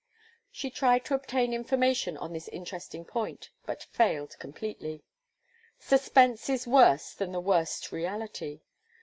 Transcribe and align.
She 0.49 0.71
tried 0.71 1.05
to 1.05 1.13
obtain 1.13 1.53
information 1.53 2.17
on 2.17 2.33
this 2.33 2.47
interesting 2.47 3.05
point, 3.05 3.51
but 3.67 3.83
failed 3.91 4.35
completely. 4.39 5.03
Suspense 5.77 6.49
is 6.49 6.65
worse 6.65 7.13
than 7.13 7.31
the 7.31 7.39
worst 7.39 7.91
reality. 7.91 8.61